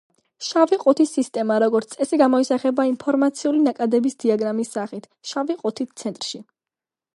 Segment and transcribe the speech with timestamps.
[0.43, 6.45] შავი ყუთის სისტემა, როგორც წესი გამოისახება ინფორმაციული ნაკადების დიაგრამის სახით, შავი ყუთით ცენტრში.